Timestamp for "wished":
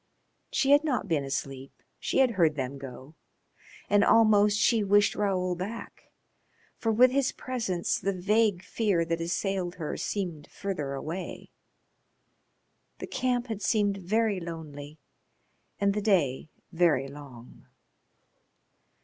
4.83-5.13